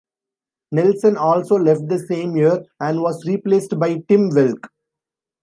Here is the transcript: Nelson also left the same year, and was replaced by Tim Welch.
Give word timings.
Nelson 0.71 1.15
also 1.15 1.57
left 1.57 1.87
the 1.87 1.99
same 1.99 2.35
year, 2.35 2.65
and 2.79 3.01
was 3.01 3.23
replaced 3.27 3.77
by 3.77 3.97
Tim 4.09 4.29
Welch. 4.31 4.57